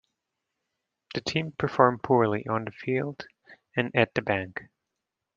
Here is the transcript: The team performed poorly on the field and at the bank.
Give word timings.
The 1.13 1.21
team 1.21 1.51
performed 1.51 2.01
poorly 2.01 2.47
on 2.47 2.65
the 2.65 2.71
field 2.71 3.27
and 3.75 3.95
at 3.95 4.15
the 4.15 4.23
bank. 4.23 4.63